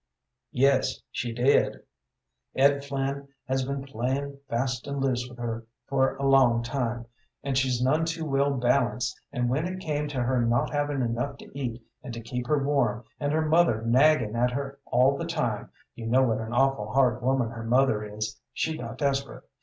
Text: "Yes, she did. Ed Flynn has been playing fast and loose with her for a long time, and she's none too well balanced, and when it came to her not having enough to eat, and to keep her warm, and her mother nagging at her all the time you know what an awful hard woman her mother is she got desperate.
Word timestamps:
"Yes, 0.55 0.99
she 1.11 1.31
did. 1.31 1.83
Ed 2.55 2.83
Flynn 2.83 3.27
has 3.47 3.63
been 3.63 3.83
playing 3.83 4.39
fast 4.49 4.87
and 4.87 4.99
loose 4.99 5.29
with 5.29 5.37
her 5.37 5.67
for 5.85 6.15
a 6.15 6.25
long 6.25 6.63
time, 6.63 7.05
and 7.43 7.55
she's 7.55 7.83
none 7.83 8.05
too 8.05 8.25
well 8.25 8.49
balanced, 8.51 9.21
and 9.31 9.47
when 9.47 9.67
it 9.67 9.79
came 9.79 10.07
to 10.07 10.23
her 10.23 10.41
not 10.43 10.71
having 10.71 11.03
enough 11.03 11.37
to 11.37 11.51
eat, 11.55 11.83
and 12.01 12.15
to 12.15 12.19
keep 12.19 12.47
her 12.47 12.63
warm, 12.65 13.03
and 13.19 13.31
her 13.31 13.43
mother 13.45 13.83
nagging 13.85 14.35
at 14.35 14.49
her 14.49 14.79
all 14.87 15.15
the 15.19 15.25
time 15.27 15.69
you 15.93 16.07
know 16.07 16.23
what 16.23 16.39
an 16.39 16.51
awful 16.51 16.89
hard 16.91 17.21
woman 17.21 17.49
her 17.51 17.63
mother 17.63 18.03
is 18.03 18.41
she 18.53 18.75
got 18.79 18.97
desperate. 18.97 19.43